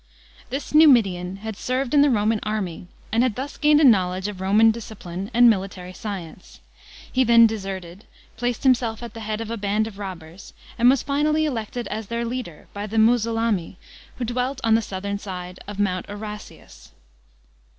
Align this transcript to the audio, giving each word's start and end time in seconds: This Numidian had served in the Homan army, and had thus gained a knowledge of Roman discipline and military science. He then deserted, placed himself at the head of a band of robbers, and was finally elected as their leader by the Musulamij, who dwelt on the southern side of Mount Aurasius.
This 0.49 0.73
Numidian 0.73 1.35
had 1.43 1.55
served 1.55 1.93
in 1.93 2.01
the 2.01 2.09
Homan 2.09 2.39
army, 2.41 2.87
and 3.11 3.21
had 3.21 3.35
thus 3.35 3.55
gained 3.55 3.79
a 3.79 3.83
knowledge 3.87 4.27
of 4.27 4.41
Roman 4.41 4.71
discipline 4.71 5.29
and 5.31 5.47
military 5.47 5.93
science. 5.93 6.59
He 7.11 7.23
then 7.23 7.45
deserted, 7.45 8.05
placed 8.35 8.63
himself 8.63 9.03
at 9.03 9.13
the 9.13 9.19
head 9.19 9.41
of 9.41 9.51
a 9.51 9.57
band 9.57 9.85
of 9.85 9.99
robbers, 9.99 10.53
and 10.79 10.89
was 10.89 11.03
finally 11.03 11.45
elected 11.45 11.87
as 11.89 12.07
their 12.07 12.25
leader 12.25 12.67
by 12.73 12.87
the 12.87 12.97
Musulamij, 12.97 13.75
who 14.15 14.25
dwelt 14.25 14.59
on 14.63 14.73
the 14.73 14.81
southern 14.81 15.19
side 15.19 15.59
of 15.67 15.77
Mount 15.77 16.09
Aurasius. 16.09 16.93